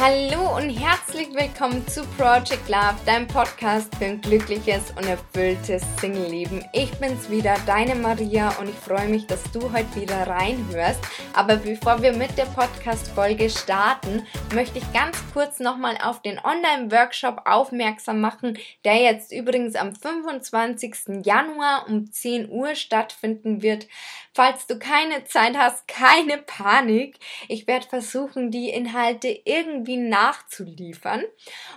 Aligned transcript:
Hallo 0.00 0.56
und 0.56 0.70
herzlich 0.70 1.26
willkommen 1.34 1.84
zu 1.88 2.04
Project 2.16 2.68
Love, 2.68 2.94
deinem 3.04 3.26
Podcast 3.26 3.92
für 3.96 4.04
ein 4.04 4.20
glückliches 4.20 4.92
und 4.92 5.04
erfülltes 5.04 5.82
Single-Leben. 6.00 6.64
Ich 6.72 6.92
bin's 6.98 7.28
wieder, 7.28 7.56
deine 7.66 7.96
Maria 7.96 8.50
und 8.60 8.68
ich 8.68 8.76
freue 8.76 9.08
mich, 9.08 9.26
dass 9.26 9.42
du 9.50 9.72
heute 9.72 9.92
wieder 9.96 10.24
reinhörst. 10.24 11.00
Aber 11.34 11.56
bevor 11.56 12.00
wir 12.00 12.12
mit 12.12 12.38
der 12.38 12.44
Podcast-Folge 12.44 13.50
starten, 13.50 14.24
möchte 14.54 14.78
ich 14.78 14.92
ganz 14.92 15.18
kurz 15.32 15.58
nochmal 15.58 15.98
auf 16.00 16.22
den 16.22 16.38
Online-Workshop 16.38 17.42
aufmerksam 17.44 18.20
machen, 18.20 18.56
der 18.84 18.98
jetzt 18.98 19.32
übrigens 19.32 19.74
am 19.74 19.96
25. 19.96 21.24
Januar 21.24 21.86
um 21.88 22.12
10 22.12 22.48
Uhr 22.48 22.76
stattfinden 22.76 23.62
wird. 23.62 23.88
Falls 24.32 24.68
du 24.68 24.78
keine 24.78 25.24
Zeit 25.24 25.58
hast, 25.58 25.88
keine 25.88 26.38
Panik. 26.38 27.18
Ich 27.48 27.66
werde 27.66 27.88
versuchen, 27.88 28.52
die 28.52 28.68
Inhalte 28.68 29.26
irgendwie 29.44 29.87
nachzuliefern. 29.96 31.22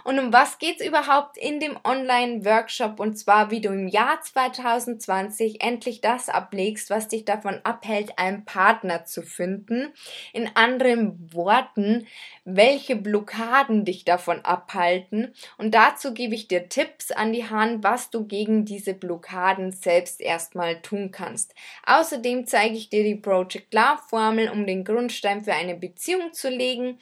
Und 0.03 0.19
um 0.19 0.33
was 0.33 0.59
geht's 0.59 0.85
überhaupt 0.85 1.37
in 1.37 1.59
dem 1.59 1.77
Online-Workshop? 1.83 2.99
Und 2.99 3.17
zwar, 3.17 3.51
wie 3.51 3.61
du 3.61 3.69
im 3.69 3.87
Jahr 3.87 4.21
2020 4.21 5.63
endlich 5.63 6.01
das 6.01 6.29
ablegst, 6.29 6.89
was 6.89 7.07
dich 7.07 7.25
davon 7.25 7.59
abhält, 7.63 8.17
einen 8.17 8.45
Partner 8.45 9.05
zu 9.05 9.21
finden. 9.21 9.93
In 10.33 10.49
anderen 10.55 11.33
Worten, 11.33 12.07
welche 12.43 12.95
Blockaden 12.95 13.85
dich 13.85 14.05
davon 14.05 14.43
abhalten. 14.43 15.33
Und 15.57 15.73
dazu 15.73 16.13
gebe 16.13 16.35
ich 16.35 16.47
dir 16.47 16.69
Tipps 16.69 17.11
an 17.11 17.33
die 17.33 17.49
Hand, 17.49 17.83
was 17.83 18.09
du 18.09 18.25
gegen 18.25 18.65
diese 18.65 18.93
Blockaden 18.93 19.71
selbst 19.71 20.21
erstmal 20.21 20.81
tun 20.81 21.11
kannst. 21.11 21.53
Außerdem 21.85 22.47
zeige 22.47 22.75
ich 22.75 22.89
dir 22.89 23.03
die 23.03 23.15
Project 23.15 23.73
Love 23.73 24.01
Formel, 24.09 24.49
um 24.49 24.65
den 24.65 24.83
Grundstein 24.83 25.43
für 25.43 25.53
eine 25.53 25.75
Beziehung 25.75 26.33
zu 26.33 26.49
legen 26.49 26.99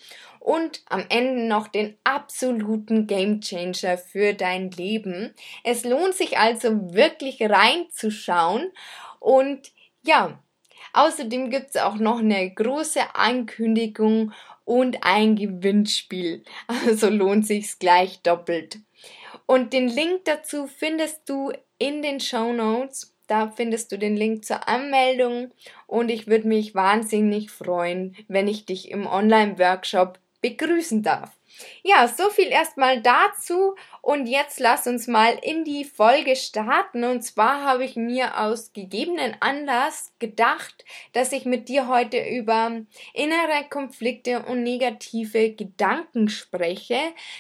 und 0.50 0.82
am 0.88 1.06
Ende 1.10 1.44
noch 1.44 1.68
den 1.68 1.96
absoluten 2.04 3.06
Game 3.06 3.40
Changer 3.40 4.00
für 4.00 4.34
dein 4.34 4.72
Leben. 4.72 5.36
Es 5.64 5.84
lohnt 5.84 6.16
sich 6.16 6.40
also 6.40 6.92
wirklich 6.92 7.40
reinzuschauen 7.40 8.72
und 9.20 9.72
ja, 10.02 10.42
außerdem 10.94 11.52
gibt 11.52 11.76
es 11.76 11.78
auch 11.80 11.98
noch 11.98 12.18
eine 12.18 12.52
große 12.52 13.14
Ankündigung 13.14 14.34
und 14.66 15.04
ein 15.04 15.36
Gewinnspiel. 15.36 16.44
Also 16.88 17.10
lohnt 17.10 17.46
sich's 17.46 17.78
gleich 17.78 18.24
doppelt. 18.24 18.80
Und 19.46 19.72
den 19.72 19.88
Link 19.88 20.26
dazu 20.26 20.66
findest 20.66 21.30
du 21.30 21.52
in 21.78 22.02
den 22.02 22.20
Show 22.20 22.54
Notes. 22.54 23.16
Da 23.28 23.52
findest 23.52 23.92
du 23.92 24.00
den 24.00 24.18
Link 24.18 24.46
zur 24.46 24.68
Anmeldung 24.68 25.52
und 25.86 26.10
ich 26.10 26.26
würde 26.26 26.48
mich 26.48 26.74
wahnsinnig 26.74 27.52
freuen, 27.52 28.16
wenn 28.28 28.48
ich 28.48 28.66
dich 28.66 28.90
im 28.90 29.06
Online-Workshop 29.06 30.18
begrüßen 30.42 31.04
darf. 31.04 31.39
Ja, 31.84 32.08
so 32.08 32.30
viel 32.30 32.48
erstmal 32.48 33.02
dazu 33.02 33.76
und 34.02 34.28
jetzt 34.28 34.60
lass 34.60 34.88
uns 34.88 35.08
mal 35.08 35.38
in 35.42 35.64
die 35.64 35.84
Folge 35.84 36.36
starten. 36.36 37.04
Und 37.04 37.22
zwar 37.22 37.64
habe 37.64 37.84
ich 37.84 37.96
mir 37.96 38.40
aus 38.40 38.74
gegebenen 38.74 39.36
Anlass 39.40 40.14
gedacht, 40.20 40.86
dass 41.14 41.32
ich 41.32 41.46
mit 41.46 41.70
dir 41.70 41.88
heute 41.88 42.18
über 42.20 42.72
innere 43.14 43.66
Konflikte 43.70 44.44
und 44.44 44.64
negative 44.64 45.52
Gedanken 45.52 46.30
spreche. 46.30 47.00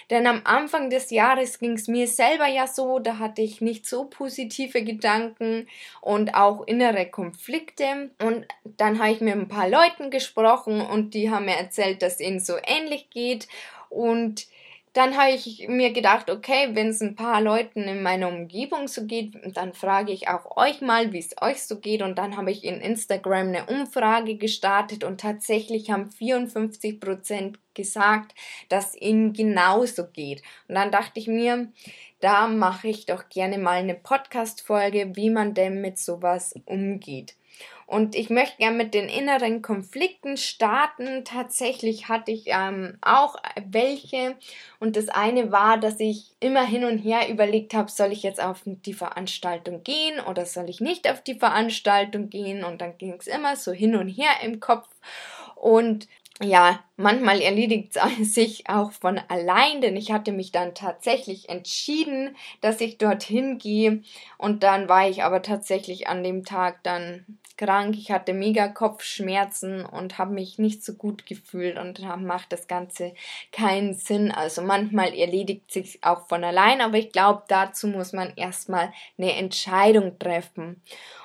Denn 0.09 0.27
am 0.27 0.41
Anfang 0.43 0.89
des 0.89 1.11
Jahres 1.11 1.59
ging 1.59 1.73
es 1.73 1.87
mir 1.87 2.07
selber 2.07 2.47
ja 2.47 2.67
so, 2.67 2.99
da 2.99 3.19
hatte 3.19 3.41
ich 3.41 3.61
nicht 3.61 3.85
so 3.85 4.05
positive 4.05 4.83
Gedanken 4.83 5.67
und 6.01 6.35
auch 6.35 6.67
innere 6.67 7.05
Konflikte. 7.09 8.11
Und 8.21 8.47
dann 8.63 8.99
habe 8.99 9.11
ich 9.11 9.21
mit 9.21 9.33
ein 9.33 9.47
paar 9.47 9.69
Leuten 9.69 10.11
gesprochen 10.11 10.81
und 10.81 11.13
die 11.13 11.29
haben 11.29 11.45
mir 11.45 11.57
erzählt, 11.57 12.01
dass 12.01 12.19
ihnen 12.19 12.39
so 12.39 12.55
ähnlich 12.63 13.09
geht. 13.09 13.47
Und 13.89 14.47
dann 14.93 15.15
habe 15.17 15.31
ich 15.31 15.67
mir 15.67 15.93
gedacht, 15.93 16.31
okay, 16.31 16.69
wenn 16.73 16.87
es 16.87 17.01
ein 17.01 17.15
paar 17.15 17.41
Leuten 17.41 17.83
in 17.83 18.01
meiner 18.01 18.27
Umgebung 18.27 18.87
so 18.87 19.05
geht, 19.05 19.33
dann 19.55 19.73
frage 19.73 20.11
ich 20.11 20.27
auch 20.27 20.57
euch 20.57 20.81
mal, 20.81 21.13
wie 21.13 21.19
es 21.19 21.35
euch 21.41 21.61
so 21.63 21.79
geht. 21.79 22.01
Und 22.01 22.17
dann 22.17 22.35
habe 22.37 22.49
ich 22.49 22.63
in 22.63 22.81
Instagram 22.81 23.49
eine 23.49 23.65
Umfrage 23.67 24.35
gestartet 24.35 25.03
und 25.03 25.21
tatsächlich 25.21 25.91
haben 25.91 26.09
54 26.11 26.99
Prozent 26.99 27.59
gesagt, 27.75 28.33
dass 28.67 28.95
ihnen 28.95 29.33
genauso 29.33 30.07
geht. 30.07 30.41
Und 30.67 30.75
dann 30.75 30.91
dachte 30.91 31.19
ich 31.19 31.27
mir, 31.27 31.71
da 32.19 32.47
mache 32.47 32.87
ich 32.87 33.05
doch 33.05 33.29
gerne 33.29 33.59
mal 33.59 33.77
eine 33.77 33.95
Podcast-Folge, 33.95 35.15
wie 35.15 35.29
man 35.29 35.53
denn 35.53 35.81
mit 35.81 35.99
sowas 35.99 36.55
umgeht. 36.65 37.35
Und 37.89 38.13
ich 38.13 38.29
möchte 38.29 38.57
gerne 38.57 38.77
mit 38.77 38.93
den 38.93 39.09
inneren 39.09 39.63
Konflikten 39.63 40.37
starten. 40.37 41.25
Tatsächlich 41.25 42.07
hatte 42.07 42.31
ich 42.31 42.43
ähm, 42.45 42.99
auch 43.01 43.35
welche. 43.65 44.35
Und 44.79 44.95
das 44.95 45.09
eine 45.09 45.51
war, 45.51 45.79
dass 45.79 45.99
ich 45.99 46.35
immer 46.39 46.63
hin 46.63 46.85
und 46.85 46.99
her 46.99 47.27
überlegt 47.29 47.73
habe, 47.73 47.89
soll 47.89 48.11
ich 48.11 48.21
jetzt 48.21 48.43
auf 48.43 48.61
die 48.63 48.93
Veranstaltung 48.93 49.81
gehen 49.81 50.19
oder 50.19 50.45
soll 50.45 50.69
ich 50.69 50.81
nicht 50.81 51.09
auf 51.09 51.23
die 51.23 51.39
Veranstaltung 51.39 52.29
gehen? 52.29 52.63
Und 52.63 52.79
dann 52.81 52.95
ging 52.99 53.15
es 53.17 53.25
immer 53.25 53.55
so 53.55 53.71
hin 53.71 53.95
und 53.95 54.07
her 54.07 54.33
im 54.43 54.59
Kopf. 54.59 54.87
Und 55.55 56.07
ja, 56.43 56.79
manchmal 56.95 57.41
erledigt 57.41 57.97
es 57.97 58.33
sich 58.35 58.69
auch 58.69 58.91
von 58.91 59.19
allein, 59.29 59.81
denn 59.81 59.97
ich 59.97 60.11
hatte 60.11 60.31
mich 60.31 60.51
dann 60.51 60.75
tatsächlich 60.75 61.49
entschieden, 61.49 62.35
dass 62.61 62.81
ich 62.81 62.99
dorthin 62.99 63.57
gehe 63.57 64.03
und 64.37 64.63
dann 64.63 64.87
war 64.87 65.09
ich 65.09 65.23
aber 65.23 65.41
tatsächlich 65.41 66.07
an 66.07 66.23
dem 66.23 66.45
Tag 66.45 66.83
dann 66.83 67.25
krank. 67.59 67.95
Ich 67.97 68.09
hatte 68.09 68.33
mega 68.33 68.69
Kopfschmerzen 68.69 69.85
und 69.85 70.17
habe 70.17 70.33
mich 70.33 70.59
nicht 70.59 70.83
so 70.83 70.93
gut 70.93 71.25
gefühlt 71.25 71.77
und 71.77 71.99
macht 72.23 72.53
das 72.53 72.67
Ganze 72.67 73.13
keinen 73.51 73.93
Sinn. 73.93 74.31
Also 74.31 74.61
manchmal 74.61 75.13
erledigt 75.13 75.69
sich 75.69 76.01
auch 76.01 76.27
von 76.27 76.43
allein, 76.43 76.79
aber 76.79 76.97
ich 76.97 77.11
glaube, 77.11 77.43
dazu 77.49 77.87
muss 77.87 78.13
man 78.13 78.31
erstmal 78.37 78.93
eine 79.17 79.33
Entscheidung 79.33 80.17
treffen. 80.17 80.81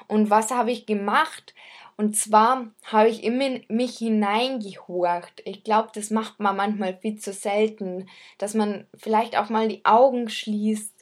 Und 0.08 0.28
was 0.28 0.50
habe 0.50 0.72
ich 0.72 0.86
gemacht? 0.86 1.54
Und 1.96 2.16
zwar 2.16 2.66
habe 2.82 3.08
ich 3.08 3.22
in 3.22 3.64
mich 3.68 3.98
hineingehorcht. 3.98 5.40
Ich 5.44 5.62
glaube, 5.62 5.90
das 5.94 6.10
macht 6.10 6.40
man 6.40 6.56
manchmal 6.56 6.96
viel 6.96 7.16
zu 7.16 7.32
selten, 7.32 8.08
dass 8.38 8.54
man 8.54 8.88
vielleicht 8.96 9.38
auch 9.38 9.50
mal 9.50 9.68
die 9.68 9.84
Augen 9.84 10.28
schließt 10.28 10.92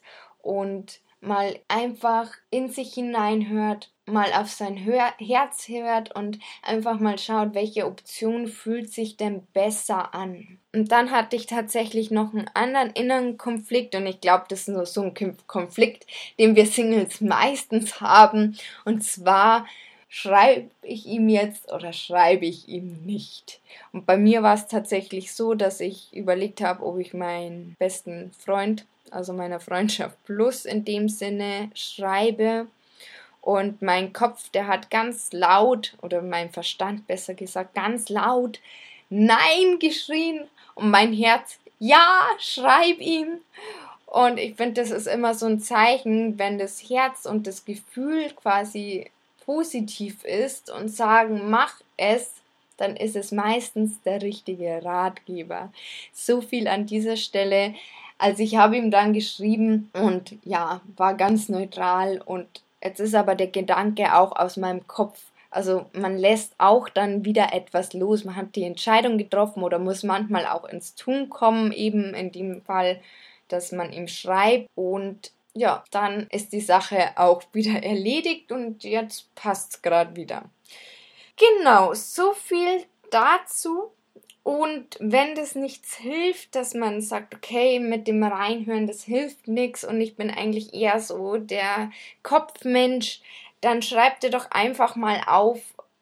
und 0.43 1.01
mal 1.23 1.59
einfach 1.69 2.31
in 2.51 2.69
sich 2.69 2.93
hineinhört, 2.93 3.93
mal 4.13 4.33
auf 4.33 4.51
sein 4.51 4.85
Hör 4.85 5.13
Herz 5.19 5.69
hört 5.69 6.15
und 6.15 6.39
einfach 6.63 7.01
mal 7.01 7.19
schaut, 7.19 7.55
welche 7.55 7.87
Option 7.87 8.47
fühlt 8.47 8.93
sich 8.93 9.17
denn 9.17 9.47
besser 9.53 10.15
an. 10.15 10.59
Und 10.73 10.93
dann 10.93 11.11
hatte 11.11 11.37
ich 11.37 11.47
tatsächlich 11.47 12.11
noch 12.11 12.33
einen 12.33 12.49
anderen 12.55 12.91
inneren 12.91 13.37
Konflikt 13.37 13.95
und 13.95 14.07
ich 14.07 14.21
glaube, 14.21 14.45
das 14.49 14.61
ist 14.61 14.69
nur 14.69 14.87
so 14.87 15.03
ein 15.03 15.37
Konflikt, 15.47 16.07
den 16.39 16.57
wir 16.57 16.67
Singles 16.67 17.21
meistens 17.21 18.01
haben. 18.01 18.57
Und 18.85 19.03
zwar 19.05 19.67
schreibe 20.09 20.71
ich 20.83 21.07
ihm 21.07 21.31
jetzt 21.31 21.73
oder 21.73 21.95
schreibe 21.95 22.45
ich 22.45 22.69
ihm 22.69 23.03
nicht. 23.05 23.61
Und 23.93 24.05
bei 24.05 24.19
mir 24.19 24.43
war 24.43 24.55
es 24.55 24.67
tatsächlich 24.67 25.33
so, 25.33 25.55
dass 25.55 25.81
ich 25.81 26.13
überlegt 26.13 26.61
habe, 26.61 26.85
ob 26.85 26.99
ich 26.99 27.15
meinen 27.15 27.77
besten 27.79 28.31
Freund, 28.39 28.85
also 29.11 29.33
meiner 29.33 29.59
Freundschaft 29.59 30.23
plus 30.25 30.67
in 30.67 30.85
dem 30.85 31.09
Sinne 31.09 31.71
schreibe. 31.75 32.67
Und 33.43 33.83
mein 33.83 34.13
Kopf, 34.13 34.49
der 34.51 34.69
hat 34.69 34.89
ganz 34.89 35.33
laut, 35.33 35.95
oder 36.01 36.23
mein 36.23 36.51
Verstand 36.51 37.07
besser 37.07 37.35
gesagt, 37.35 37.75
ganz 37.75 38.09
laut 38.09 38.61
Nein 39.11 39.79
geschrien. 39.79 40.49
Und 40.75 40.91
mein 40.91 41.13
Herz, 41.13 41.59
ja, 41.79 42.23
schreib 42.39 42.99
ihm. 42.99 43.41
Und 44.07 44.39
ich 44.39 44.55
finde, 44.55 44.81
das 44.81 44.91
ist 44.91 45.07
immer 45.07 45.35
so 45.35 45.47
ein 45.47 45.61
Zeichen, 45.61 46.39
wenn 46.39 46.59
das 46.59 46.89
Herz 46.89 47.27
und 47.27 47.47
das 47.47 47.65
Gefühl 47.65 48.31
quasi 48.31 49.11
positiv 49.45 50.25
ist 50.25 50.71
und 50.71 50.89
sagen, 50.89 51.51
mach 51.51 51.81
es, 51.97 52.33
dann 52.77 52.97
ist 52.97 53.17
es 53.17 53.33
meistens 53.33 54.01
der 54.03 54.23
richtige 54.23 54.85
Ratgeber. 54.85 55.73
So 56.13 56.41
viel 56.41 56.69
an 56.69 56.87
dieser 56.87 57.17
Stelle. 57.17 57.75
Also 58.19 58.43
ich 58.43 58.57
habe 58.57 58.77
ihm 58.77 58.91
dann 58.91 59.13
geschrieben 59.13 59.91
und 59.95 60.37
ja, 60.45 60.81
war 60.97 61.15
ganz 61.15 61.49
neutral 61.49 62.23
und 62.25 62.47
jetzt 62.83 63.01
ist 63.01 63.15
aber 63.15 63.35
der 63.35 63.49
Gedanke 63.49 64.15
auch 64.15 64.37
aus 64.37 64.57
meinem 64.57 64.87
Kopf. 64.87 65.21
Also 65.51 65.87
man 65.93 66.17
lässt 66.17 66.55
auch 66.59 66.89
dann 66.89 67.25
wieder 67.25 67.53
etwas 67.53 67.93
los. 67.93 68.25
Man 68.25 68.37
hat 68.37 68.57
die 68.57 68.65
Entscheidung 68.65 69.19
getroffen 69.19 69.63
oder 69.63 69.79
muss 69.79 70.03
manchmal 70.03 70.47
auch 70.47 70.65
ins 70.65 70.95
Tun 70.95 71.29
kommen, 71.29 71.73
eben 71.73 72.15
in 72.15 72.33
dem 72.33 72.63
Fall, 72.63 73.01
dass 73.49 73.71
man 73.71 73.93
ihm 73.93 74.09
schreibt 74.09 74.69
und 74.75 75.33
ja, 75.55 75.85
dann 75.91 76.27
ist 76.31 76.53
die 76.53 76.61
Sache 76.61 77.11
auch 77.17 77.43
wieder 77.53 77.83
erledigt 77.83 78.51
und 78.53 78.85
jetzt 78.85 79.35
passt 79.35 79.75
es 79.75 79.83
gerade 79.83 80.17
wieder. 80.17 80.45
Genau, 81.37 81.95
so 81.95 82.33
viel 82.33 82.85
dazu. 83.11 83.91
Und 84.43 84.97
wenn 84.99 85.37
das 85.37 85.55
nichts 85.55 85.97
hilft, 85.97 86.57
dass 86.57 86.75
man 86.75 87.01
sagt, 87.01 87.35
okay, 87.35 87.79
mit 87.79 88.09
dem 88.09 88.25
Reinhören, 88.25 88.89
das 88.89 89.05
hilft 89.05 89.47
nichts 89.47 89.85
und 89.85 90.01
ich 90.01 90.17
bin 90.17 90.31
eigentlich 90.31 90.75
eher 90.75 90.99
so 90.99 91.37
der 91.37 91.91
Kopfmensch, 92.25 93.21
dann 93.61 93.83
schreibt 93.83 94.25
dir 94.25 94.31
doch 94.31 94.51
einfach 94.51 94.97
mal 94.97 95.23
auf, 95.27 95.61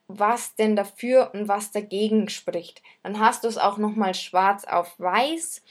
was 0.09 0.55
denn 0.55 0.75
dafür 0.75 1.31
und 1.35 1.49
was 1.49 1.71
dagegen 1.71 2.29
spricht. 2.29 2.83
Dann 3.03 3.21
hast 3.21 3.45
du 3.45 3.49
es 3.49 3.59
auch 3.59 3.77
nochmal 3.77 4.15
schwarz 4.15 4.65
auf 4.65 4.99
weiß. 4.99 5.63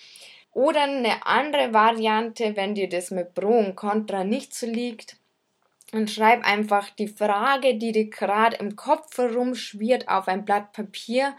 Oder 0.53 0.83
eine 0.83 1.25
andere 1.25 1.73
Variante, 1.73 2.55
wenn 2.55 2.75
dir 2.75 2.89
das 2.89 3.11
mit 3.11 3.33
Pro 3.33 3.57
und 3.57 3.75
Contra 3.75 4.23
nicht 4.23 4.53
so 4.53 4.65
liegt, 4.65 5.17
dann 5.91 6.07
schreib 6.07 6.45
einfach 6.45 6.89
die 6.91 7.07
Frage, 7.07 7.75
die 7.75 7.91
dir 7.91 8.09
gerade 8.09 8.57
im 8.57 8.75
Kopf 8.75 9.17
herumschwirrt, 9.17 10.07
auf 10.07 10.27
ein 10.27 10.45
Blatt 10.45 10.71
Papier. 10.71 11.35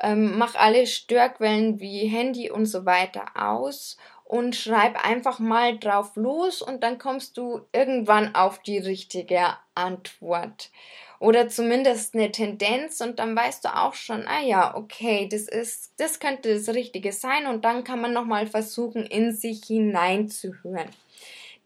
Ähm, 0.00 0.38
mach 0.38 0.54
alle 0.54 0.86
Störquellen 0.86 1.80
wie 1.80 2.06
Handy 2.06 2.50
und 2.50 2.66
so 2.66 2.84
weiter 2.84 3.24
aus 3.34 3.96
und 4.24 4.56
schreib 4.56 5.04
einfach 5.06 5.38
mal 5.38 5.78
drauf 5.78 6.16
los 6.16 6.62
und 6.62 6.82
dann 6.82 6.98
kommst 6.98 7.36
du 7.36 7.60
irgendwann 7.72 8.34
auf 8.34 8.60
die 8.60 8.78
richtige 8.78 9.56
Antwort 9.74 10.70
oder 11.20 11.48
zumindest 11.48 12.14
eine 12.14 12.30
Tendenz 12.32 13.00
und 13.00 13.18
dann 13.18 13.36
weißt 13.36 13.64
du 13.64 13.74
auch 13.74 13.94
schon, 13.94 14.26
ah 14.26 14.42
ja, 14.42 14.76
okay, 14.76 15.28
das 15.30 15.42
ist, 15.42 15.92
das 15.96 16.20
könnte 16.20 16.52
das 16.52 16.68
Richtige 16.74 17.12
sein 17.12 17.46
und 17.46 17.64
dann 17.64 17.84
kann 17.84 18.00
man 18.00 18.12
nochmal 18.12 18.46
versuchen, 18.46 19.06
in 19.06 19.32
sich 19.32 19.64
hineinzuhören. 19.64 20.88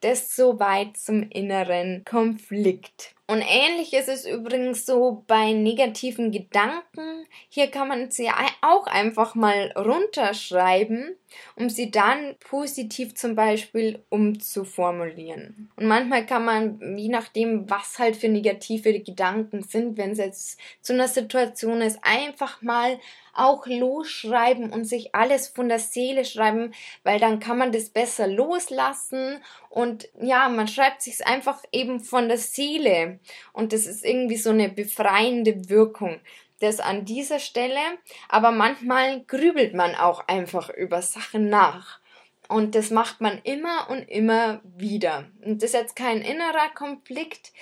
Das 0.01 0.37
soweit 0.37 0.97
zum 0.97 1.29
inneren 1.31 2.05
Konflikt. 2.05 3.15
Und 3.31 3.43
ähnlich 3.43 3.93
ist 3.93 4.09
es 4.09 4.25
übrigens 4.25 4.87
so 4.87 5.23
bei 5.27 5.53
negativen 5.53 6.33
Gedanken. 6.33 7.27
Hier 7.51 7.71
kann 7.71 7.89
man 7.89 8.11
sie 8.11 8.31
auch 8.63 8.87
einfach 8.87 9.35
mal 9.35 9.71
runterschreiben, 9.77 11.15
um 11.55 11.69
sie 11.69 11.91
dann 11.91 12.37
positiv 12.41 13.15
zum 13.15 13.35
Beispiel 13.35 14.03
umzuformulieren. 14.09 15.71
Und 15.77 15.87
manchmal 15.87 16.25
kann 16.25 16.47
man, 16.47 16.97
je 16.97 17.11
nachdem, 17.11 17.69
was 17.69 17.99
halt 17.99 18.17
für 18.17 18.31
negative 18.31 18.99
Gedanken 19.01 19.63
sind, 19.63 19.99
wenn 19.99 20.13
es 20.13 20.19
jetzt 20.19 20.61
zu 20.81 20.95
einer 20.95 21.09
Situation 21.09 21.83
ist, 21.83 21.99
einfach 22.01 22.63
mal 22.63 22.99
auch 23.38 23.67
losschreiben 23.67 24.73
und 24.73 24.85
sich 24.85 25.14
alles 25.14 25.49
von 25.49 25.69
der 25.69 25.79
Seele 25.79 26.25
schreiben, 26.25 26.75
weil 27.05 27.20
dann 27.20 27.40
kann 27.40 27.58
man 27.58 27.73
das 27.73 27.90
besser 27.90 28.26
loslassen 28.26 29.43
und 29.70 30.08
ja, 30.20 30.49
man 30.49 30.69
schreibt 30.69 31.02
sich 31.02 31.26
einfach 31.26 31.62
eben 31.73 32.00
von 32.00 32.29
der 32.29 32.38
Seele 32.38 33.20
und 33.52 33.73
das 33.73 33.87
ist 33.87 34.05
irgendwie 34.05 34.37
so 34.37 34.50
eine 34.50 34.69
befreiende 34.69 35.69
Wirkung. 35.69 36.20
Das 36.61 36.81
an 36.81 37.05
dieser 37.05 37.38
Stelle, 37.38 37.81
aber 38.29 38.50
manchmal 38.50 39.23
grübelt 39.25 39.75
man 39.75 39.94
auch 39.94 40.26
einfach 40.26 40.70
über 40.70 41.02
Sachen 41.02 41.49
nach. 41.49 42.00
Und 42.49 42.75
das 42.75 42.90
macht 42.90 43.20
man 43.20 43.38
immer 43.44 43.88
und 43.90 44.08
immer 44.08 44.61
wieder. 44.64 45.26
Und 45.44 45.62
das 45.62 45.70
ist 45.70 45.75
jetzt 45.75 45.96
kein 45.96 46.23
innerer 46.23 46.70
Konflikt, 46.75 47.52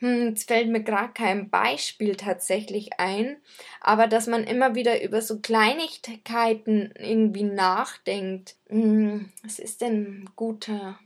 hm, 0.00 0.28
jetzt 0.30 0.48
fällt 0.48 0.68
mir 0.68 0.82
gerade 0.82 1.12
kein 1.14 1.50
Beispiel 1.50 2.16
tatsächlich 2.16 2.98
ein, 2.98 3.36
aber 3.80 4.06
dass 4.06 4.26
man 4.26 4.44
immer 4.44 4.74
wieder 4.74 5.02
über 5.02 5.22
so 5.22 5.40
Kleinigkeiten 5.40 6.92
irgendwie 6.98 7.44
nachdenkt. 7.44 8.56
Hm, 8.68 9.30
was 9.42 9.58
ist 9.58 9.80
denn 9.82 10.22
ein 10.24 10.30
guter 10.36 10.98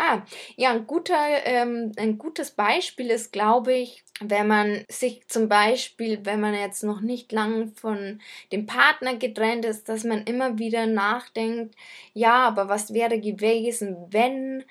Ah, 0.00 0.22
ja, 0.56 0.70
ein 0.70 0.86
guter, 0.86 1.16
ähm, 1.44 1.90
ein 1.96 2.18
gutes 2.18 2.52
Beispiel 2.52 3.10
ist, 3.10 3.32
glaube 3.32 3.72
ich, 3.74 4.04
wenn 4.20 4.46
man 4.46 4.84
sich 4.88 5.26
zum 5.26 5.48
Beispiel, 5.48 6.20
wenn 6.24 6.40
man 6.40 6.54
jetzt 6.54 6.84
noch 6.84 7.00
nicht 7.00 7.32
lang 7.32 7.72
von 7.74 8.20
dem 8.52 8.66
Partner 8.66 9.16
getrennt 9.16 9.64
ist, 9.64 9.88
dass 9.88 10.04
man 10.04 10.22
immer 10.22 10.56
wieder 10.58 10.86
nachdenkt, 10.86 11.74
ja, 12.14 12.46
aber 12.46 12.68
was 12.68 12.94
wäre 12.94 13.18
gewesen, 13.20 13.96
wenn 14.10 14.64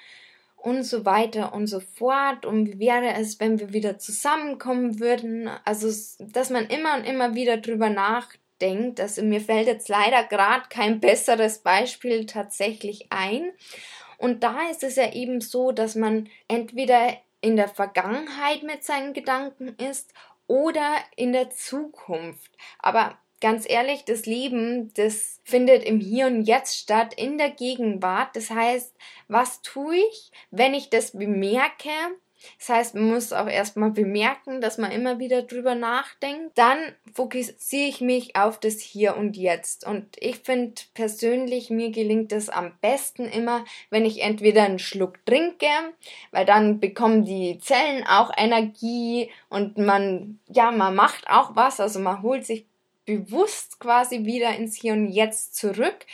und 0.67 0.83
so 0.83 1.05
weiter 1.05 1.53
und 1.53 1.67
so 1.67 1.79
fort. 1.79 2.45
Und 2.45 2.67
wie 2.67 2.79
wäre 2.79 3.13
es, 3.13 3.39
wenn 3.39 3.57
wir 3.57 3.71
wieder 3.71 3.99
zusammenkommen 3.99 4.99
würden? 4.99 5.49
Also, 5.63 5.87
dass 6.19 6.49
man 6.49 6.67
immer 6.67 6.97
und 6.97 7.05
immer 7.05 7.35
wieder 7.35 7.55
drüber 7.55 7.89
nachdenkt. 7.89 8.99
Also, 8.99 9.23
mir 9.23 9.39
fällt 9.39 9.67
jetzt 9.67 9.87
leider 9.87 10.25
gerade 10.25 10.65
kein 10.69 10.99
besseres 10.99 11.59
Beispiel 11.59 12.25
tatsächlich 12.25 13.07
ein. 13.11 13.51
Und 14.17 14.43
da 14.43 14.69
ist 14.69 14.83
es 14.83 14.97
ja 14.97 15.13
eben 15.13 15.39
so, 15.39 15.71
dass 15.71 15.95
man 15.95 16.27
entweder 16.49 17.13
in 17.39 17.55
der 17.55 17.69
Vergangenheit 17.69 18.63
mit 18.63 18.83
seinen 18.83 19.13
Gedanken 19.13 19.69
ist 19.77 20.13
oder 20.47 20.97
in 21.15 21.31
der 21.31 21.49
Zukunft. 21.49 22.51
Aber 22.79 23.17
ganz 23.41 23.69
ehrlich, 23.69 24.05
das 24.05 24.25
Leben, 24.25 24.93
das 24.95 25.39
findet 25.43 25.83
im 25.83 25.99
Hier 25.99 26.27
und 26.27 26.43
Jetzt 26.43 26.77
statt, 26.77 27.13
in 27.15 27.37
der 27.37 27.51
Gegenwart. 27.51 28.35
Das 28.35 28.49
heißt, 28.49 28.95
was 29.27 29.61
tue 29.61 29.97
ich, 29.97 30.31
wenn 30.51 30.73
ich 30.73 30.89
das 30.89 31.11
bemerke? 31.11 31.89
Das 32.59 32.69
heißt, 32.69 32.95
man 32.95 33.05
muss 33.05 33.33
auch 33.33 33.47
erstmal 33.47 33.91
bemerken, 33.91 34.61
dass 34.61 34.77
man 34.77 34.91
immer 34.91 35.19
wieder 35.19 35.41
drüber 35.41 35.75
nachdenkt. 35.75 36.57
Dann 36.57 36.77
fokussiere 37.13 37.89
ich 37.89 37.99
mich 37.99 38.35
auf 38.35 38.59
das 38.59 38.79
Hier 38.79 39.17
und 39.17 39.35
Jetzt. 39.35 39.85
Und 39.85 40.05
ich 40.19 40.37
finde 40.39 40.75
persönlich, 40.93 41.69
mir 41.69 41.91
gelingt 41.91 42.31
es 42.31 42.49
am 42.49 42.73
besten 42.79 43.25
immer, 43.25 43.65
wenn 43.89 44.05
ich 44.05 44.21
entweder 44.21 44.63
einen 44.63 44.79
Schluck 44.79 45.25
trinke, 45.25 45.67
weil 46.31 46.45
dann 46.45 46.79
bekommen 46.79 47.25
die 47.25 47.57
Zellen 47.59 48.05
auch 48.05 48.31
Energie 48.37 49.31
und 49.49 49.77
man, 49.77 50.39
ja, 50.47 50.71
man 50.71 50.95
macht 50.95 51.27
auch 51.29 51.55
was, 51.55 51.79
also 51.79 51.99
man 51.99 52.21
holt 52.21 52.45
sich 52.45 52.66
bewusst 53.07 53.79
quasi 53.79 54.25
wieder 54.25 54.55
ins 54.55 54.75
Hier 54.75 54.93
und 54.93 55.07
Jetzt 55.07 55.55
zurück. 55.55 56.05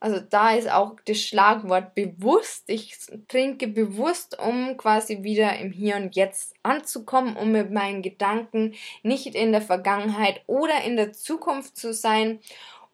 Also 0.00 0.18
da 0.18 0.54
ist 0.54 0.70
auch 0.70 0.96
das 1.04 1.20
Schlagwort 1.20 1.94
bewusst. 1.94 2.64
Ich 2.68 2.96
trinke 3.28 3.68
bewusst, 3.68 4.38
um 4.38 4.78
quasi 4.78 5.22
wieder 5.22 5.58
im 5.58 5.72
Hier 5.72 5.96
und 5.96 6.16
Jetzt 6.16 6.54
anzukommen, 6.62 7.36
um 7.36 7.52
mit 7.52 7.70
meinen 7.70 8.02
Gedanken 8.02 8.74
nicht 9.02 9.26
in 9.26 9.52
der 9.52 9.62
Vergangenheit 9.62 10.42
oder 10.46 10.82
in 10.84 10.96
der 10.96 11.12
Zukunft 11.12 11.76
zu 11.76 11.92
sein. 11.92 12.40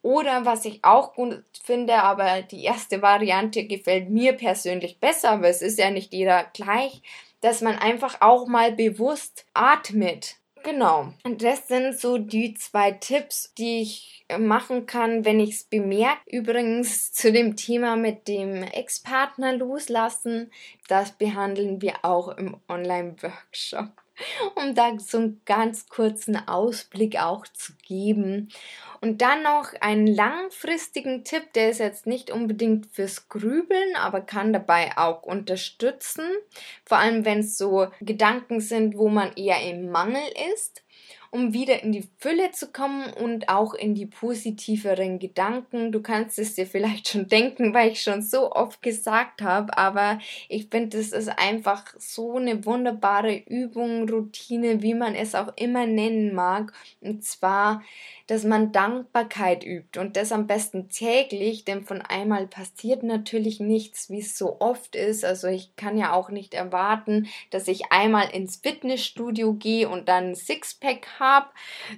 Oder 0.03 0.45
was 0.45 0.65
ich 0.65 0.85
auch 0.85 1.15
gut 1.15 1.43
finde, 1.65 1.95
aber 2.03 2.43
die 2.43 2.65
erste 2.65 3.03
Variante 3.03 3.67
gefällt 3.67 4.11
mir 4.11 4.35
persönlich 4.35 5.01
besser, 5.01 5.31
aber 5.31 5.49
es 5.49 5.63
ist 5.63 5.79
ja 5.79 5.91
nicht 5.91 6.13
jeder 6.13 6.45
gleich, 6.53 7.03
dass 7.41 7.61
man 7.61 7.77
einfach 7.77 8.21
auch 8.21 8.47
mal 8.47 8.73
bewusst 8.73 9.47
atmet. 9.55 10.37
Genau. 10.67 11.13
Und 11.23 11.45
das 11.45 11.69
sind 11.69 11.97
so 11.97 12.19
die 12.19 12.55
zwei 12.55 12.91
Tipps, 12.91 13.55
die 13.55 13.83
ich 13.83 14.25
machen 14.37 14.85
kann, 14.85 15.25
wenn 15.25 15.39
ich 15.39 15.51
es 15.51 15.63
bemerke. 15.63 16.21
Übrigens 16.27 17.13
zu 17.13 17.31
dem 17.31 17.55
Thema 17.55 17.95
mit 17.95 18.27
dem 18.27 18.65
Ex-Partner 18.65 19.53
loslassen, 19.53 20.51
das 20.89 21.13
behandeln 21.13 21.81
wir 21.83 22.05
auch 22.05 22.37
im 22.37 22.57
Online-Workshop 22.69 23.91
um 24.55 24.75
da 24.75 24.99
so 24.99 25.19
einen 25.19 25.43
ganz 25.45 25.89
kurzen 25.89 26.37
Ausblick 26.49 27.21
auch 27.21 27.47
zu 27.47 27.73
geben. 27.83 28.49
Und 29.01 29.21
dann 29.23 29.43
noch 29.43 29.73
einen 29.81 30.07
langfristigen 30.07 31.25
Tipp, 31.25 31.53
der 31.55 31.71
ist 31.71 31.81
jetzt 31.81 32.07
nicht 32.07 32.31
unbedingt 32.31 32.87
fürs 32.87 33.29
Grübeln, 33.29 33.95
aber 33.97 34.21
kann 34.21 34.53
dabei 34.53 34.97
auch 34.97 35.23
unterstützen. 35.23 36.25
Vor 36.85 36.99
allem, 36.99 37.25
wenn 37.25 37.41
es 37.41 37.59
so 37.59 37.89
Gedanken 38.01 38.61
sind, 38.61 38.97
wo 38.97 39.09
man 39.09 39.33
eher 39.35 39.61
im 39.63 39.91
Mangel 39.91 40.23
ist 40.55 40.83
um 41.37 41.53
wieder 41.53 41.83
in 41.83 41.93
die 41.93 42.09
Fülle 42.17 42.51
zu 42.53 42.73
kommen 42.73 43.13
und 43.13 43.51
auch 43.51 43.75
in 43.75 43.95
die 43.95 44.07
positiveren 44.07 45.19
Gedanken. 45.19 45.93
Du 45.93 46.01
kannst 46.01 46.39
es 46.39 46.55
dir 46.55 46.67
vielleicht 46.67 47.09
schon 47.09 47.29
denken, 47.29 47.75
weil 47.75 47.93
ich 47.93 48.01
schon 48.03 48.23
so 48.23 48.53
oft 48.53 48.81
gesagt 48.81 49.43
habe, 49.43 49.77
aber 49.77 50.19
ich 50.49 50.69
finde, 50.71 50.97
es 50.97 51.13
ist 51.13 51.29
einfach 51.29 51.85
so 51.99 52.37
eine 52.37 52.65
wunderbare 52.65 53.37
Übung, 53.37 54.09
Routine, 54.09 54.83
wie 54.83 54.95
man 54.95 55.15
es 55.15 55.35
auch 55.35 55.53
immer 55.57 55.87
nennen 55.87 56.35
mag. 56.35 56.73
Und 57.03 57.23
zwar 57.23 57.83
dass 58.27 58.45
man 58.45 58.73
Dankbarkeit 58.73 59.65
übt 59.65 59.99
und 60.01 60.17
das 60.17 60.33
am 60.33 60.47
besten 60.47 60.89
täglich, 60.89 61.65
denn 61.65 61.85
von 61.85 62.03
einmal 62.03 62.47
passiert 62.47 63.03
natürlich 63.03 63.61
nichts, 63.61 64.11
wie 64.11 64.21
es 64.21 64.37
so 64.37 64.61
oft 64.61 64.97
ist. 64.97 65.25
Also 65.25 65.47
ich 65.47 65.77
kann 65.77 65.97
ja 65.97 66.13
auch 66.13 66.31
nicht 66.31 66.55
erwarten, 66.55 67.29
dass 67.51 67.69
ich 67.69 67.93
einmal 67.93 68.29
ins 68.31 68.57
Fitnessstudio 68.57 69.55
gehe 69.55 69.89
und 69.89 70.09
dann 70.09 70.35
Sixpack 70.35 71.07
habe. 71.21 71.47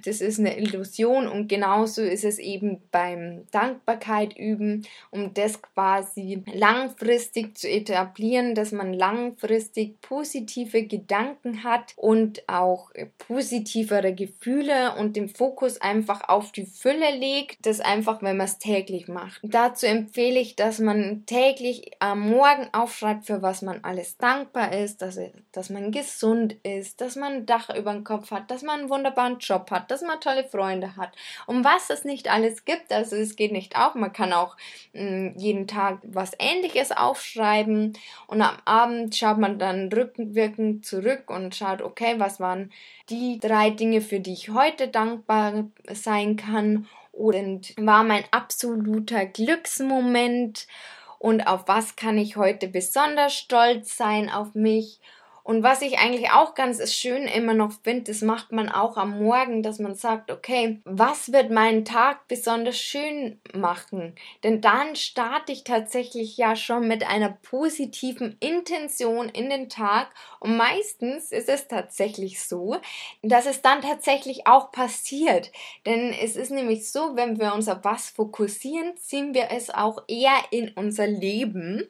Das 0.05 0.21
ist 0.21 0.39
eine 0.39 0.57
Illusion 0.57 1.27
und 1.27 1.47
genauso 1.47 2.01
ist 2.03 2.23
es 2.23 2.37
eben 2.37 2.81
beim 2.91 3.47
Dankbarkeit 3.51 4.37
üben, 4.37 4.85
um 5.09 5.33
das 5.33 5.61
quasi 5.61 6.43
langfristig 6.53 7.57
zu 7.57 7.67
etablieren, 7.67 8.53
dass 8.53 8.71
man 8.71 8.93
langfristig 8.93 9.99
positive 10.01 10.83
Gedanken 10.83 11.63
hat 11.63 11.93
und 11.95 12.47
auch 12.47 12.91
positivere 13.17 14.13
Gefühle 14.13 14.95
und 14.95 15.15
den 15.15 15.29
Fokus 15.29 15.81
einfach 15.81 16.18
einfach 16.19 16.29
auf 16.29 16.51
die 16.51 16.65
Fülle 16.65 17.11
legt, 17.15 17.65
das 17.65 17.79
einfach, 17.79 18.21
wenn 18.21 18.37
man 18.37 18.45
es 18.45 18.57
täglich 18.57 19.07
macht. 19.07 19.39
Dazu 19.43 19.85
empfehle 19.85 20.39
ich, 20.39 20.55
dass 20.55 20.79
man 20.79 21.25
täglich 21.25 21.91
am 21.99 22.29
Morgen 22.29 22.67
aufschreibt, 22.71 23.25
für 23.25 23.41
was 23.41 23.61
man 23.61 23.83
alles 23.83 24.17
dankbar 24.17 24.73
ist, 24.73 25.01
dass, 25.01 25.19
dass 25.51 25.69
man 25.69 25.91
gesund 25.91 26.55
ist, 26.63 27.01
dass 27.01 27.15
man 27.15 27.33
ein 27.33 27.45
Dach 27.45 27.69
über 27.75 27.93
dem 27.93 28.03
Kopf 28.03 28.31
hat, 28.31 28.51
dass 28.51 28.63
man 28.63 28.81
ein 28.81 28.89
wunderbaren 28.89 29.39
Job 29.39 29.71
hat, 29.71 29.91
dass 29.91 30.01
man 30.01 30.19
tolle 30.19 30.43
Freunde 30.43 30.95
hat 30.95 31.11
und 31.47 31.63
was 31.63 31.89
es 31.89 32.03
nicht 32.03 32.29
alles 32.29 32.65
gibt. 32.65 32.91
Also 32.91 33.15
es 33.15 33.35
geht 33.35 33.51
nicht 33.51 33.75
auf. 33.77 33.95
Man 33.95 34.13
kann 34.13 34.33
auch 34.33 34.55
mh, 34.93 35.01
hm, 35.01 35.33
jeden 35.37 35.67
Tag 35.67 35.99
was 36.03 36.31
Ähnliches 36.39 36.91
aufschreiben 36.91 37.97
und 38.27 38.41
am 38.41 38.57
Abend 38.65 39.15
schaut 39.15 39.37
man 39.37 39.59
dann 39.59 39.91
rückwirkend 39.91 40.85
zurück 40.85 41.29
und 41.29 41.55
schaut, 41.55 41.81
okay, 41.81 42.15
was 42.17 42.39
waren 42.39 42.71
die 43.09 43.39
drei 43.39 43.71
Dinge, 43.71 44.01
für 44.01 44.19
die 44.19 44.33
ich 44.33 44.49
heute 44.49 44.87
dankbar 44.87 45.65
sein 45.91 46.08
kann 46.35 46.87
und 47.11 47.75
war 47.77 48.03
mein 48.03 48.23
absoluter 48.31 49.25
Glücksmoment. 49.25 50.67
Und 51.19 51.41
auf 51.47 51.67
was 51.67 51.95
kann 51.95 52.17
ich 52.17 52.37
heute 52.37 52.67
besonders 52.67 53.33
stolz 53.33 53.97
sein? 53.97 54.29
Auf 54.29 54.55
mich 54.55 54.99
und 55.49 55.63
was 55.63 55.81
ich 55.81 55.97
eigentlich 55.97 56.29
auch 56.29 56.53
ganz 56.53 56.93
schön 56.93 57.23
immer 57.23 57.55
noch 57.55 57.71
finde, 57.83 58.03
das 58.03 58.21
macht 58.21 58.51
man 58.51 58.69
auch 58.69 58.97
am 58.97 59.17
Morgen, 59.17 59.63
dass 59.63 59.79
man 59.79 59.95
sagt, 59.95 60.29
okay, 60.29 60.79
was 60.85 61.31
wird 61.31 61.49
meinen 61.49 61.85
Tag 61.85 62.27
besonders 62.27 62.77
schön 62.77 63.41
machen? 63.55 64.13
Denn 64.43 64.61
dann 64.61 64.95
starte 64.95 65.51
ich 65.51 65.63
tatsächlich 65.63 66.37
ja 66.37 66.55
schon 66.55 66.87
mit 66.87 67.03
einer 67.03 67.31
positiven 67.41 68.37
Intention 68.39 69.27
in 69.27 69.49
den 69.49 69.69
Tag 69.69 70.13
und 70.39 70.55
meistens 70.55 71.31
ist 71.31 71.49
es 71.49 71.67
tatsächlich 71.67 72.43
so, 72.43 72.77
dass 73.23 73.47
es 73.47 73.63
dann 73.63 73.81
tatsächlich 73.81 74.45
auch 74.45 74.71
passiert. 74.71 75.51
Denn 75.87 76.13
es 76.13 76.35
ist 76.35 76.51
nämlich 76.51 76.91
so, 76.91 77.15
wenn 77.15 77.39
wir 77.39 77.55
uns 77.55 77.67
auf 77.67 77.79
was 77.81 78.11
fokussieren, 78.11 78.95
ziehen 78.97 79.33
wir 79.33 79.47
es 79.49 79.71
auch 79.71 80.03
eher 80.07 80.37
in 80.51 80.69
unser 80.75 81.07
Leben. 81.07 81.89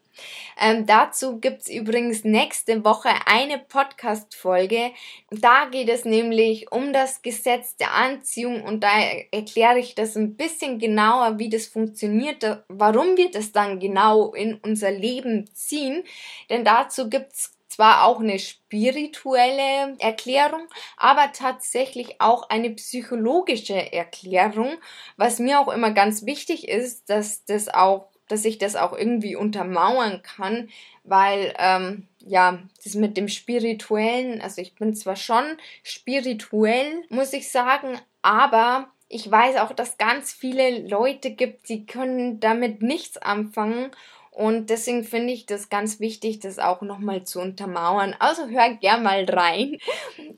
Ähm, 0.60 0.86
dazu 0.86 1.40
gibt 1.40 1.62
es 1.62 1.70
übrigens 1.70 2.24
nächste 2.24 2.84
Woche 2.84 3.10
eine 3.26 3.60
Podcast-Folge. 3.60 4.92
Da 5.32 5.66
geht 5.66 5.90
es 5.90 6.06
nämlich 6.06 6.72
um 6.72 6.92
das 6.94 7.22
Gesetz 7.22 7.76
der 7.78 7.94
Anziehung 7.94 8.64
und 8.64 8.84
da 8.84 8.90
erkläre 9.32 9.80
ich 9.80 9.96
das 9.96 10.16
ein 10.16 10.36
bisschen 10.36 10.80
genauer, 10.80 11.40
wie 11.40 11.50
das 11.50 11.68
funktioniert, 11.68 12.44
warum 12.68 13.18
wir 13.18 13.32
das 13.32 13.52
dann 13.52 13.80
genau 13.80 14.34
in 14.34 14.56
unser 14.56 14.92
Leben 14.92 15.50
ziehen. 15.54 16.04
Denn 16.50 16.66
dazu 16.66 17.10
gibt 17.10 17.34
es 17.34 17.54
zwar 17.70 18.04
auch 18.04 18.20
eine 18.20 18.40
spirituelle 18.40 19.96
Erklärung, 20.00 20.68
aber 20.98 21.32
tatsächlich 21.32 22.20
auch 22.20 22.50
eine 22.50 22.72
psychologische 22.72 23.94
Erklärung, 23.94 24.78
was 25.16 25.40
mir 25.40 25.60
auch 25.62 25.70
immer 25.70 25.92
ganz 25.92 26.26
wichtig 26.26 26.68
ist, 26.68 27.10
dass 27.10 27.46
das 27.46 27.70
auch 27.70 28.10
dass 28.30 28.46
ich 28.46 28.58
das 28.58 28.78
auch 28.78 28.94
irgendwie 28.94 29.36
untermauern 29.36 30.22
kann, 30.22 30.70
weil 31.04 31.54
ähm, 31.60 32.08
ja, 32.26 32.60
das 32.84 32.96
mit 32.96 33.18
dem 33.18 33.28
Spirituellen, 33.28 34.42
also 34.42 34.62
ich 34.62 34.76
bin 34.76 34.96
zwar 34.96 35.18
schon 35.18 35.44
spirituell, 35.84 37.04
muss 37.10 37.34
ich 37.34 37.52
sagen, 37.52 38.00
aber 38.22 38.90
ich 39.10 39.30
weiß 39.30 39.58
auch, 39.58 39.74
dass 39.74 39.98
ganz 39.98 40.32
viele 40.32 40.88
Leute 40.88 41.32
gibt, 41.32 41.68
die 41.68 41.86
können 41.86 42.40
damit 42.40 42.82
nichts 42.82 43.18
anfangen 43.18 43.92
und 44.40 44.70
deswegen 44.70 45.04
finde 45.04 45.34
ich 45.34 45.48
das 45.48 45.68
ganz 45.68 46.00
wichtig, 46.00 46.40
das 46.40 46.60
auch 46.60 46.82
nochmal 46.82 47.26
zu 47.26 47.42
untermauern. 47.42 48.16
Also 48.20 48.48
hör 48.48 48.74
gern 48.76 49.04
mal 49.04 49.26
rein. 49.26 49.76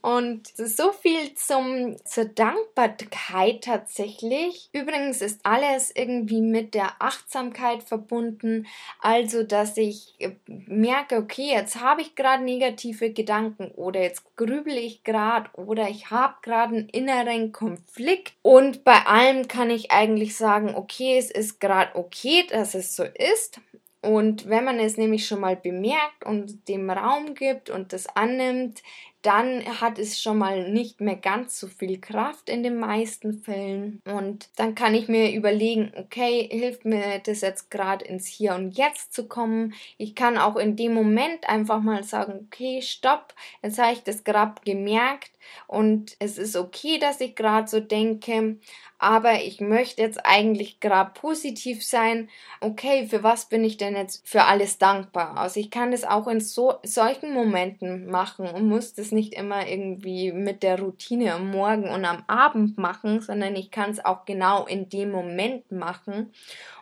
Und 0.01 0.47
so 0.47 0.91
viel 0.91 1.35
zum, 1.35 1.97
zur 2.03 2.25
Dankbarkeit 2.25 3.63
tatsächlich. 3.63 4.71
Übrigens 4.73 5.21
ist 5.21 5.41
alles 5.43 5.91
irgendwie 5.95 6.41
mit 6.41 6.73
der 6.73 6.93
Achtsamkeit 6.97 7.83
verbunden. 7.83 8.65
Also, 9.01 9.43
dass 9.43 9.77
ich 9.77 10.15
merke, 10.47 11.17
okay, 11.17 11.51
jetzt 11.51 11.79
habe 11.79 12.01
ich 12.01 12.15
gerade 12.15 12.43
negative 12.43 13.13
Gedanken 13.13 13.69
oder 13.75 14.01
jetzt 14.01 14.35
grübel 14.35 14.73
ich 14.77 15.03
gerade 15.03 15.47
oder 15.53 15.89
ich 15.89 16.09
habe 16.09 16.33
gerade 16.41 16.75
einen 16.75 16.89
inneren 16.89 17.51
Konflikt. 17.51 18.33
Und 18.41 18.83
bei 18.83 19.05
allem 19.05 19.47
kann 19.47 19.69
ich 19.69 19.91
eigentlich 19.91 20.35
sagen, 20.35 20.73
okay, 20.73 21.19
es 21.19 21.29
ist 21.29 21.59
gerade 21.59 21.95
okay, 21.95 22.47
dass 22.49 22.73
es 22.73 22.95
so 22.95 23.03
ist. 23.03 23.61
Und 24.01 24.49
wenn 24.49 24.65
man 24.65 24.79
es 24.79 24.97
nämlich 24.97 25.27
schon 25.27 25.41
mal 25.41 25.55
bemerkt 25.55 26.25
und 26.25 26.67
dem 26.67 26.89
Raum 26.89 27.35
gibt 27.35 27.69
und 27.69 27.93
das 27.93 28.07
annimmt, 28.07 28.81
dann 29.21 29.63
hat 29.79 29.99
es 29.99 30.19
schon 30.19 30.39
mal 30.39 30.69
nicht 30.71 30.99
mehr 30.99 31.15
ganz 31.15 31.59
so 31.59 31.67
viel 31.67 31.99
Kraft 31.99 32.49
in 32.49 32.63
den 32.63 32.79
meisten 32.79 33.33
Fällen. 33.33 34.01
Und 34.05 34.49
dann 34.55 34.73
kann 34.73 34.95
ich 34.95 35.07
mir 35.07 35.31
überlegen, 35.31 35.91
okay, 35.95 36.47
hilft 36.51 36.85
mir 36.85 37.19
das 37.19 37.41
jetzt 37.41 37.69
gerade 37.69 38.03
ins 38.05 38.25
Hier 38.25 38.55
und 38.55 38.75
Jetzt 38.75 39.13
zu 39.13 39.27
kommen. 39.27 39.75
Ich 39.97 40.15
kann 40.15 40.39
auch 40.39 40.55
in 40.55 40.75
dem 40.75 40.93
Moment 40.93 41.47
einfach 41.47 41.81
mal 41.81 42.03
sagen, 42.03 42.47
okay, 42.47 42.81
stopp, 42.81 43.35
jetzt 43.61 43.77
habe 43.77 43.93
ich 43.93 44.01
das 44.01 44.23
gerade 44.23 44.55
gemerkt 44.65 45.31
und 45.67 46.15
es 46.19 46.37
ist 46.37 46.55
okay, 46.55 46.97
dass 46.97 47.21
ich 47.21 47.35
gerade 47.35 47.67
so 47.67 47.79
denke, 47.79 48.57
aber 49.01 49.41
ich 49.41 49.59
möchte 49.59 50.03
jetzt 50.03 50.23
eigentlich 50.27 50.79
gerade 50.79 51.09
positiv 51.19 51.83
sein. 51.83 52.29
Okay, 52.59 53.07
für 53.07 53.23
was 53.23 53.49
bin 53.49 53.63
ich 53.63 53.77
denn 53.77 53.95
jetzt 53.95 54.27
für 54.27 54.43
alles 54.43 54.77
dankbar? 54.77 55.37
Also 55.37 55.59
ich 55.59 55.71
kann 55.71 55.89
das 55.89 56.03
auch 56.03 56.27
in 56.27 56.39
so 56.39 56.75
solchen 56.83 57.33
Momenten 57.33 58.05
machen 58.05 58.47
und 58.47 58.67
muss 58.67 58.93
das 58.93 59.11
nicht 59.11 59.33
immer 59.33 59.67
irgendwie 59.67 60.31
mit 60.31 60.61
der 60.61 60.79
Routine 60.79 61.33
am 61.33 61.49
Morgen 61.49 61.89
und 61.89 62.05
am 62.05 62.23
Abend 62.27 62.77
machen, 62.77 63.21
sondern 63.21 63.55
ich 63.55 63.71
kann 63.71 63.89
es 63.89 64.05
auch 64.05 64.25
genau 64.25 64.67
in 64.67 64.87
dem 64.87 65.09
Moment 65.09 65.71
machen 65.71 66.31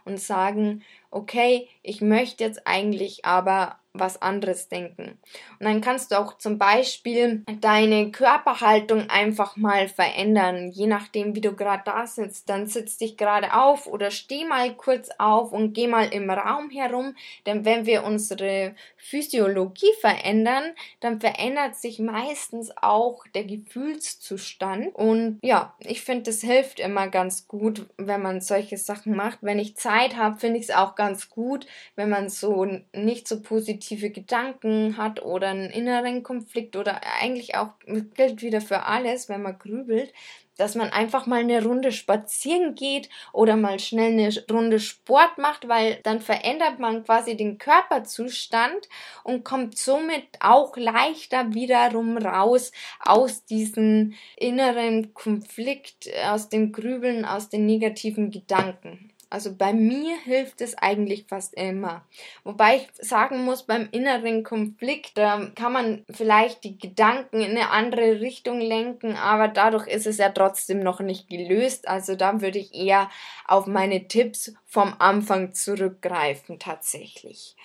und 0.04 0.20
sagen, 0.20 0.84
okay, 1.12 1.70
ich 1.84 2.02
möchte 2.02 2.44
jetzt 2.44 2.68
eigentlich 2.68 3.24
aber 3.24 3.80
was 4.00 4.22
anderes 4.22 4.70
denken. 4.70 5.18
Und 5.60 5.66
dann 5.66 5.82
kannst 5.82 6.12
du 6.12 6.20
auch 6.20 6.38
zum 6.38 6.58
Beispiel 6.58 7.44
deine 7.62 8.12
Körperhaltung 8.12 9.10
einfach 9.10 9.58
mal 9.58 9.88
verändern, 9.88 10.72
je 10.72 10.88
nachdem, 10.88 11.36
wie 11.36 11.42
du 11.42 11.56
gerade 11.56 11.84
da 11.86 12.08
sitzt. 12.08 12.50
Dann 12.50 12.68
sitz 12.68 12.98
dich 12.98 13.18
gerade 13.18 13.54
auf 13.54 13.88
oder 13.88 14.12
steh 14.12 14.46
mal 14.46 14.74
kurz 14.76 15.10
auf 15.18 15.52
und 15.52 15.74
geh 15.74 15.88
mal 15.88 16.08
im 16.14 16.30
Raum 16.30 16.70
herum. 16.70 17.16
Denn 17.46 17.66
wenn 17.66 17.86
wir 17.86 18.04
unsere 18.04 18.76
Physiologie 18.98 19.94
verändern, 20.00 20.64
dann 21.00 21.20
verändert 21.20 21.76
sich 21.76 22.00
meistens 22.00 22.72
auch 22.82 23.26
der 23.34 23.44
Gefühlszustand. 23.44 24.96
Und 24.96 25.40
ja, 25.42 25.76
ich 25.80 26.02
finde, 26.02 26.24
das 26.24 26.42
hilft 26.42 26.80
immer 26.80 27.08
ganz 27.08 27.48
gut, 27.48 27.88
wenn 27.98 28.22
man 28.22 28.42
solche 28.42 28.78
Sachen 28.78 29.16
macht. 29.16 29.40
Wenn 29.42 29.60
ich 29.60 29.76
Zeit 29.76 30.16
habe, 30.16 30.40
finde 30.40 30.60
ich 30.60 30.66
es 30.70 30.76
auch 30.76 30.96
ganz 30.96 31.30
gut, 31.30 31.66
wenn 31.96 32.10
man 32.10 32.30
so 32.30 32.66
nicht 32.94 33.28
so 33.28 33.42
positiv 33.42 33.89
negative 33.90 34.10
Gedanken 34.12 34.98
hat 34.98 35.24
oder 35.24 35.48
einen 35.48 35.70
inneren 35.70 36.24
Konflikt 36.24 36.76
oder 36.76 37.02
eigentlich 37.22 37.56
auch 37.56 37.70
gilt 38.16 38.42
wieder 38.42 38.62
für 38.62 38.84
alles, 38.84 39.30
wenn 39.30 39.42
man 39.42 39.58
grübelt, 39.58 40.14
dass 40.58 40.76
man 40.76 40.90
einfach 40.90 41.26
mal 41.26 41.40
eine 41.40 41.64
Runde 41.64 41.92
spazieren 41.92 42.76
geht 42.76 43.10
oder 43.32 43.56
mal 43.56 43.80
schnell 43.80 44.12
eine 44.12 44.30
Runde 44.52 44.80
Sport 44.80 45.38
macht, 45.38 45.68
weil 45.70 46.00
dann 46.04 46.20
verändert 46.20 46.80
man 46.80 47.04
quasi 47.04 47.38
den 47.38 47.58
Körperzustand 47.58 48.90
und 49.24 49.46
kommt 49.46 49.78
somit 49.78 50.26
auch 50.42 50.76
leichter 50.76 51.54
wiederum 51.54 52.18
raus 52.18 52.72
aus 53.00 53.46
diesem 53.46 54.14
inneren 54.36 55.14
Konflikt, 55.14 56.10
aus 56.26 56.50
dem 56.50 56.74
Grübeln, 56.74 57.24
aus 57.26 57.50
den 57.50 57.66
negativen 57.66 58.30
Gedanken. 58.30 59.12
Also 59.32 59.54
bei 59.54 59.74
mir 59.74 60.18
hilft 60.18 60.60
es 60.62 60.76
eigentlich 60.76 61.26
fast 61.28 61.54
immer. 61.54 62.04
Wobei 62.44 62.78
ich 62.78 62.90
sagen 63.00 63.46
muss, 63.46 63.64
beim 63.64 63.88
inneren 63.92 64.44
Konflikt, 64.44 65.18
da 65.20 65.52
kann 65.54 65.72
man 65.72 66.04
vielleicht 66.10 66.64
die 66.64 66.80
Gedanken 66.80 67.42
in 67.42 67.52
eine 67.52 67.70
andere 67.70 68.22
Richtung 68.22 68.60
lenken, 68.60 69.16
aber 69.16 69.48
dadurch 69.48 69.88
ist 69.88 70.08
es 70.08 70.18
ja 70.18 70.30
trotzdem 70.30 70.80
noch 70.80 71.00
nicht 71.00 71.30
gelöst. 71.30 71.88
Also 71.88 72.16
da 72.16 72.42
würde 72.42 72.58
ich 72.58 72.74
eher 72.74 73.10
auf 73.46 73.68
meine 73.68 74.08
Tipps 74.08 74.54
vom 74.66 74.96
Anfang 74.98 75.54
zurückgreifen 75.54 76.58
tatsächlich. 76.58 77.56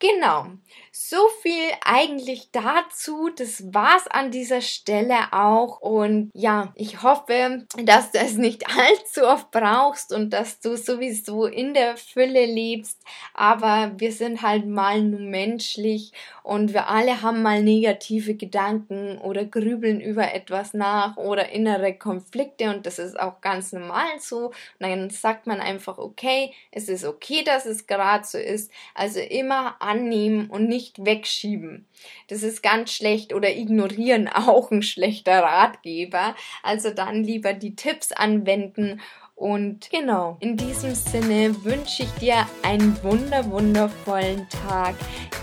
Genau. 0.00 0.46
So 0.92 1.28
viel 1.42 1.70
eigentlich 1.84 2.50
dazu. 2.52 3.28
Das 3.36 3.72
war's 3.74 4.06
an 4.08 4.30
dieser 4.30 4.62
Stelle 4.62 5.32
auch. 5.32 5.80
Und 5.80 6.30
ja, 6.34 6.72
ich 6.74 7.02
hoffe, 7.02 7.66
dass 7.76 8.10
du 8.10 8.18
es 8.18 8.34
nicht 8.34 8.64
allzu 8.78 9.26
oft 9.26 9.50
brauchst 9.50 10.12
und 10.12 10.30
dass 10.30 10.58
du 10.60 10.76
sowieso 10.76 11.44
in 11.44 11.74
der 11.74 11.98
Fülle 11.98 12.46
lebst. 12.46 12.98
Aber 13.34 13.92
wir 13.98 14.12
sind 14.12 14.40
halt 14.40 14.66
mal 14.66 15.02
nur 15.02 15.20
menschlich 15.20 16.12
und 16.42 16.72
wir 16.72 16.88
alle 16.88 17.20
haben 17.20 17.42
mal 17.42 17.62
negative 17.62 18.34
Gedanken 18.34 19.18
oder 19.18 19.44
grübeln 19.44 20.00
über 20.00 20.32
etwas 20.32 20.72
nach 20.72 21.16
oder 21.18 21.50
innere 21.50 21.94
Konflikte 21.94 22.70
und 22.70 22.86
das 22.86 22.98
ist 22.98 23.20
auch 23.20 23.40
ganz 23.40 23.72
normal 23.72 24.18
so. 24.18 24.46
Und 24.46 24.54
dann 24.80 25.10
sagt 25.10 25.46
man 25.46 25.60
einfach, 25.60 25.98
okay, 25.98 26.52
es 26.72 26.88
ist 26.88 27.04
okay, 27.04 27.44
dass 27.44 27.66
es 27.66 27.86
gerade 27.86 28.24
so 28.26 28.38
ist. 28.38 28.72
Also 28.94 29.20
immer 29.20 29.76
annehmen 29.90 30.48
und 30.48 30.68
nicht 30.68 31.04
wegschieben. 31.04 31.86
Das 32.28 32.42
ist 32.42 32.62
ganz 32.62 32.92
schlecht 32.92 33.34
oder 33.34 33.50
ignorieren 33.54 34.28
auch 34.32 34.70
ein 34.70 34.82
schlechter 34.82 35.42
Ratgeber. 35.42 36.34
Also 36.62 36.90
dann 36.90 37.24
lieber 37.24 37.52
die 37.52 37.74
Tipps 37.74 38.12
anwenden 38.12 39.00
und 39.40 39.88
genau, 39.88 40.36
in 40.40 40.58
diesem 40.58 40.94
Sinne 40.94 41.64
wünsche 41.64 42.02
ich 42.02 42.10
dir 42.20 42.46
einen 42.62 43.02
wunder 43.02 43.50
wundervollen 43.50 44.46
Tag. 44.50 44.94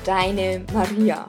Deine 0.06 0.64
Maria. 0.72 1.28